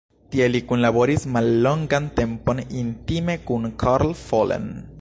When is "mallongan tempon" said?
1.35-2.63